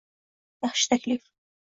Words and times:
Yaxshi 0.63 0.89
taklif- 0.93 1.25